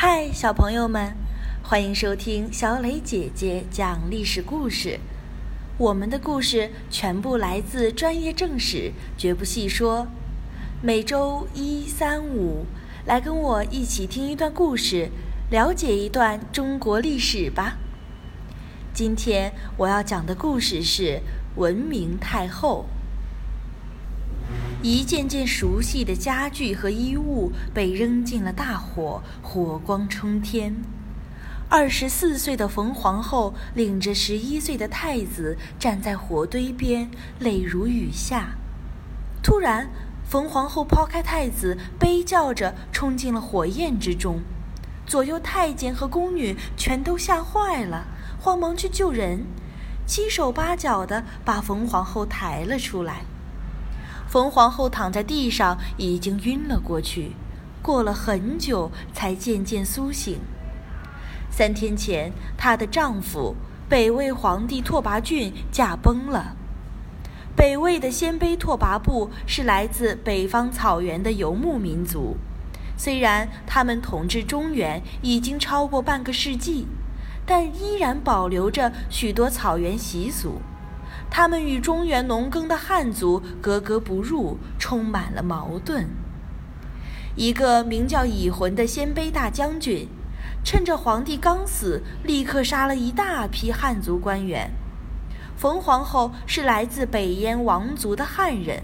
[0.00, 1.12] 嗨，小朋友们，
[1.60, 5.00] 欢迎收听小磊姐姐讲历史故事。
[5.76, 10.06] 我们的故事全部来自专业正史，绝不细说。
[10.80, 12.64] 每周一、三、五，
[13.06, 15.10] 来跟我一起听一段故事，
[15.50, 17.76] 了解一段中国历史吧。
[18.94, 21.20] 今天我要讲的故事是
[21.56, 22.84] 文明太后。
[24.80, 30.76] 一件件熟悉的家具和衣物被扔进了大火，火光冲天。
[31.68, 37.10] 二十四岁的冯皇后领着十一岁的太子站在火堆边，
[37.40, 38.50] 泪如雨下。
[39.42, 39.90] 突然，
[40.24, 44.40] 冯皇后抛开太子，悲叫着冲进了火焰之中。
[45.04, 48.06] 左右太监和宫女全都吓坏了，
[48.40, 49.44] 慌忙去救人，
[50.06, 53.22] 七手八脚地把冯皇后抬了出来。
[54.28, 57.32] 冯皇后躺在地上，已经晕了过去，
[57.80, 60.38] 过了很久才渐渐苏醒。
[61.50, 63.56] 三天前，她的丈夫
[63.88, 66.54] 北魏皇帝拓跋浚驾崩了。
[67.56, 72.36] 北魏的鲜卑拓跋部是来自北方草原的游牧民族，
[72.98, 76.86] 虽然他们统治中原已经超过半个世纪，
[77.46, 80.60] 但依然保留着许多草原习俗。
[81.30, 86.08] 他们与中原农耕的汉族格格不入，充满了矛盾。
[87.36, 90.08] 一个名叫乙浑的鲜卑大将军，
[90.64, 94.70] 趁着皇帝刚死，立刻杀了一大批汉族官员。
[95.56, 98.82] 冯皇后是来自北燕王族的汉人，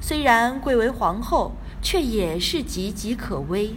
[0.00, 1.52] 虽然贵为皇后，
[1.82, 3.74] 却也是岌岌可危。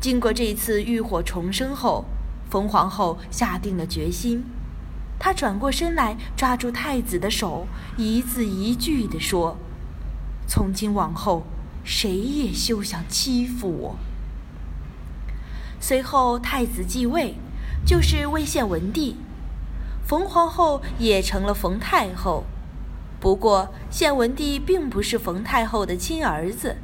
[0.00, 2.04] 经过这次浴火重生后，
[2.48, 4.44] 冯皇后下定了决心。
[5.22, 7.66] 他转过身来，抓住太子的手，
[7.98, 9.58] 一字一句地说
[10.48, 11.44] ：“从今往后，
[11.84, 13.96] 谁也休想欺负我。”
[15.78, 17.34] 随后，太子继位，
[17.84, 19.16] 就是魏献文帝，
[20.06, 22.44] 冯皇后也成了冯太后。
[23.20, 26.78] 不过，献文帝并不是冯太后的亲儿子，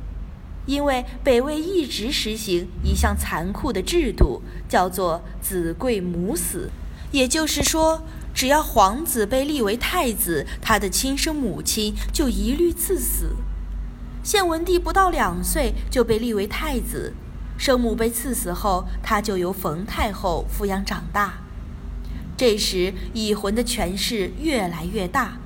[0.67, 6.71] 因为北魏一直实行一项残酷的制度，叫做“子贵母死”，
[7.13, 8.03] 也就是说。
[8.37, 13.35] 只要皇子被立为太子，他的亲生母亲就一律赐死。
[14.23, 17.15] 献文帝不到两岁就被立为太子，
[17.57, 21.39] 生母被赐死后，他就由冯太后抚养长大。
[22.37, 25.39] 这时，乙浑的权势越来越大，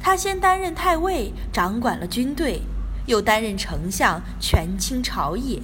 [0.00, 2.62] 他先担任太尉，掌管了军队，
[3.06, 5.62] 又担任丞相，权倾朝野。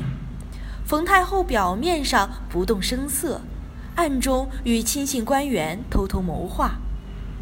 [0.87, 3.41] 冯太后表面上不动声色。
[4.01, 6.79] 暗中与亲信官员偷偷谋划，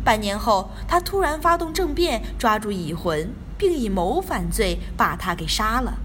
[0.04, 5.98] 半年后，他突然发动政变，抓住乙浑，并以谋反罪把他给杀了。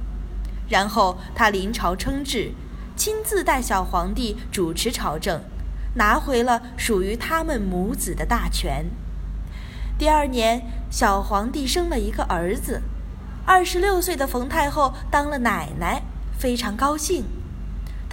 [0.69, 2.51] 然后他临朝称制，
[2.95, 5.41] 亲自带小皇帝主持朝政，
[5.95, 8.85] 拿回了属于他们母子的大权。
[9.97, 10.61] 第二年，
[10.91, 12.83] 小皇帝生了一个儿子，
[13.43, 16.03] 二十六岁的冯太后当了奶奶，
[16.37, 17.25] 非常高兴。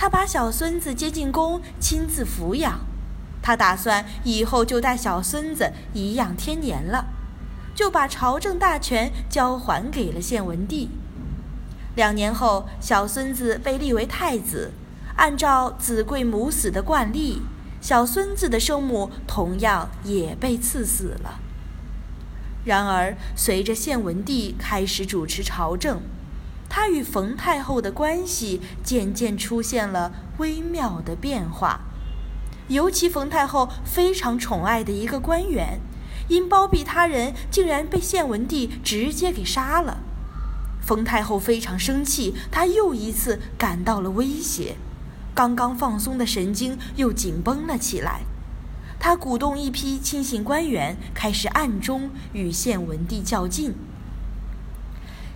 [0.00, 2.81] 他把小孙子接进宫，亲自抚养。
[3.43, 7.05] 他打算以后就带小孙子颐养天年了，
[7.75, 10.88] 就把朝政大权交还给了献文帝。
[11.97, 14.72] 两年后，小孙子被立为太子，
[15.16, 17.43] 按照子贵母死的惯例，
[17.82, 21.41] 小孙子的生母同样也被赐死了。
[22.65, 26.00] 然而，随着献文帝开始主持朝政，
[26.70, 31.81] 他与冯太后的关系渐渐出现了微妙的变化，
[32.69, 35.81] 尤其冯太后非常宠爱的一个官员，
[36.28, 39.98] 因包庇他人，竟然被献文帝直接给杀了。
[40.81, 44.76] 冯太后非常生气，她又一次感到了威胁，
[45.34, 48.20] 刚刚放松的神经又紧绷了起来。
[49.00, 53.75] 她鼓动一批亲信官员，开始暗中与献文帝较劲。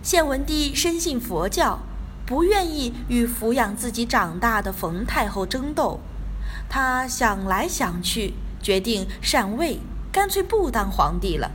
[0.05, 1.79] 献文帝深信佛教，
[2.27, 5.99] 不愿意与抚养自己长大的冯太后争斗。
[6.69, 9.79] 他想来想去，决定禅位，
[10.11, 11.49] 干脆不当皇帝了。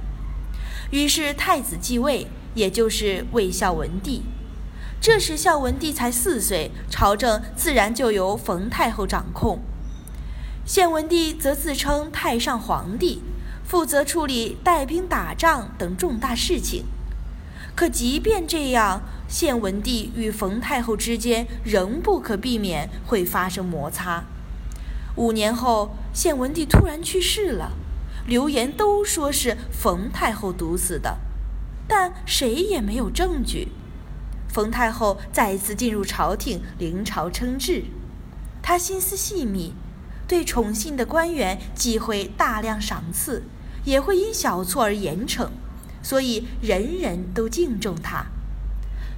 [0.91, 4.23] 于是太子继位，也就是魏孝文帝。
[5.01, 9.61] 这时孝文帝才四岁，朝政自然就由冯太后掌控。
[10.67, 13.23] 献文帝则自称太上皇帝，
[13.65, 16.87] 负责处理带兵打仗等重大事情。
[17.75, 24.25] 可即便这样，献文帝与冯太后之间仍不可避免会发生摩擦。
[25.17, 27.73] 五年后，献文帝突然去世了，
[28.27, 31.19] 流言都说是冯太后毒死的，
[31.89, 33.69] 但谁也没有证据。
[34.49, 37.85] 冯太后再次进入朝廷，临朝称制。
[38.63, 39.75] 她心思细密，
[40.29, 43.45] 对宠幸的官员既会大量赏赐，
[43.85, 45.49] 也会因小错而严惩，
[46.02, 48.26] 所以人人都敬重他。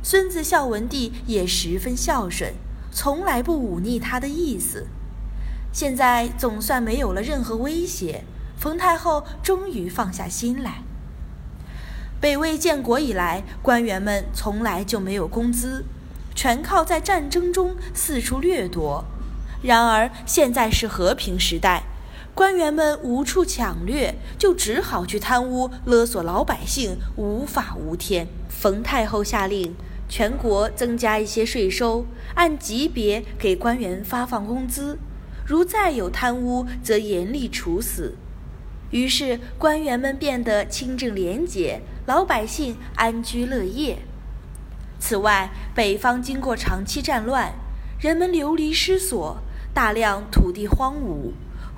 [0.03, 2.55] 孙子孝文帝也十分孝顺，
[2.91, 4.87] 从来不忤逆他的意思。
[5.73, 8.25] 现在总算没有了任何威胁，
[8.59, 10.83] 冯太后终于放下心来。
[12.21, 15.85] 北魏建国以来，官员们从来就没有工资，
[16.35, 19.05] 全靠在战争中四处掠夺。
[19.63, 21.85] 然而现在是和平时代，
[22.35, 28.27] 官员们无处抢掠，就只好去贪污勒索老百姓，无法无天。
[28.49, 29.75] 冯太后下令，
[30.09, 34.99] 全国增加一些税收，按级别给官员发放工资。
[35.45, 38.15] 如再有贪污，则严厉处死。
[38.91, 43.99] 于是官员们变得清正廉洁，老百姓安居乐业。
[44.99, 47.53] 此外，北方经过长期战乱，
[48.01, 49.39] 人们流离失所，
[49.75, 51.33] 大量土地荒芜，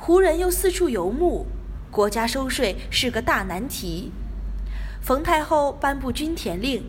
[0.06, 1.46] 胡人又四处游牧，
[1.90, 4.12] 国家收税是个大难题。
[5.00, 6.84] 冯太后颁布均田令，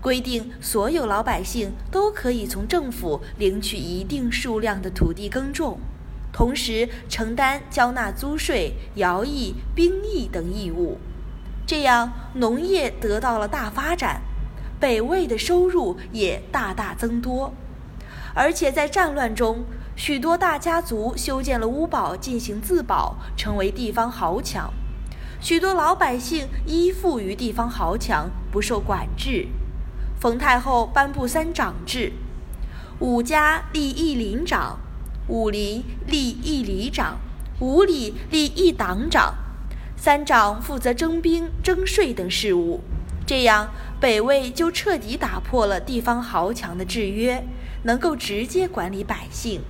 [0.00, 5.80] 规定所有老百姓都可以从政府领取一定数量的土地耕种。
[6.32, 10.98] 同时承担交纳租税、徭役、兵役等义务，
[11.66, 14.22] 这样农业得到了大发展，
[14.78, 17.52] 北魏的收入也大大增多。
[18.32, 19.64] 而且在战乱中，
[19.96, 24.72] 许多大家族修建了屋堡进行自保，成为地方豪强。
[25.40, 29.46] 许多老百姓依附于地方豪强，不受管制。
[30.20, 32.12] 冯太后颁布三长制，
[32.98, 34.78] 五家立一邻长。
[35.26, 37.16] 五里立一里长，
[37.58, 39.34] 五里立一党长，
[39.96, 42.82] 三长负责征兵、征税等事务。
[43.26, 47.42] 这样，北魏就彻底打破了地方豪强的制约，
[47.84, 49.62] 能够直接管理百姓。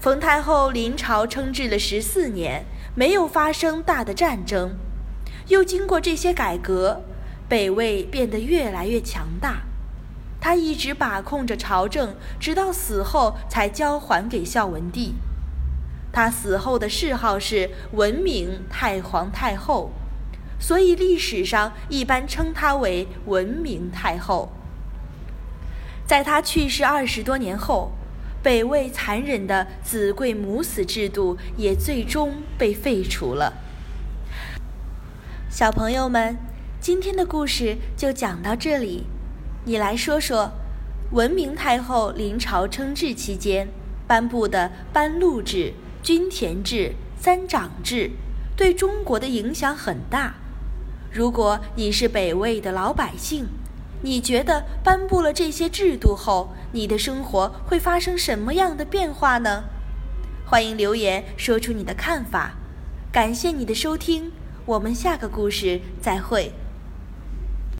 [0.00, 2.64] 冯太后临朝称制了十四年，
[2.94, 4.78] 没有发生大的战争，
[5.48, 7.02] 又经过这些改革，
[7.46, 9.60] 北魏变得越来越强大。
[10.40, 15.16] 他一直把控着朝政，直到死后才交还给孝文帝。
[16.10, 19.90] 他死后的谥号是文明太皇太后，
[20.58, 24.50] 所以历史上一般称他为文明太后。
[26.06, 27.92] 在他去世二十多年后，
[28.42, 33.52] 北魏残忍的子贵母死制度也最终被废除了。
[35.50, 36.38] 小朋友们，
[36.80, 39.04] 今天的故事就讲到这里。
[39.64, 40.52] 你来说说，
[41.12, 43.68] 文明太后临朝称制期间
[44.06, 48.12] 颁布的班禄制、均田制、三长制，
[48.56, 50.36] 对中国的影响很大。
[51.12, 53.46] 如果你是北魏的老百姓，
[54.02, 59.64] 你觉得颁布了这些制度后，你的生活会发生什么样的变化呢？
[60.46, 62.52] 欢迎留言说出你的看法。
[63.12, 64.32] 感谢你的收听，
[64.64, 66.52] 我们下个故事再会。